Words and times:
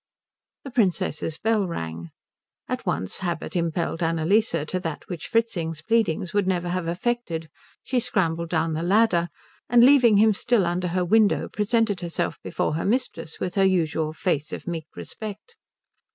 The 0.63 0.71
Princess's 0.71 1.37
bell 1.37 1.67
rang. 1.67 2.09
At 2.67 2.87
once 2.87 3.19
habit 3.19 3.55
impelled 3.55 4.01
Annalise 4.01 4.49
to 4.49 4.79
that 4.79 5.07
which 5.07 5.27
Fritzing's 5.27 5.83
pleadings 5.83 6.33
would 6.33 6.47
never 6.47 6.69
have 6.69 6.87
effected; 6.87 7.49
she 7.83 7.99
scrambled 7.99 8.49
down 8.49 8.73
the 8.73 8.81
ladder, 8.81 9.29
and 9.69 9.83
leaving 9.83 10.17
him 10.17 10.33
still 10.33 10.65
under 10.65 10.87
her 10.87 11.05
window 11.05 11.47
presented 11.47 12.01
herself 12.01 12.39
before 12.41 12.73
her 12.73 12.85
mistress 12.85 13.39
with 13.39 13.53
her 13.53 13.63
usual 13.63 14.11
face 14.11 14.51
of 14.51 14.65
meek 14.65 14.87
respect. 14.95 15.55